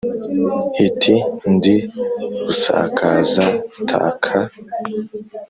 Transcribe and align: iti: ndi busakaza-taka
iti: 0.87 1.15
ndi 1.53 1.75
busakaza-taka 2.45 4.35